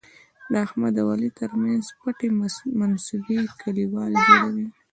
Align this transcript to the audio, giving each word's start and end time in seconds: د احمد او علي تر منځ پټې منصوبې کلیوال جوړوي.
د 0.51 0.53
احمد 0.65 0.95
او 1.01 1.07
علي 1.13 1.29
تر 1.39 1.49
منځ 1.61 1.83
پټې 2.01 2.27
منصوبې 2.79 3.39
کلیوال 3.61 4.11
جوړوي. 4.25 4.67